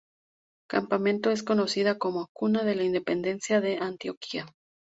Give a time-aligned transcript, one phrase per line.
[0.67, 4.47] Campamento es conocida como "Cuna de la Independencia de Antioquia".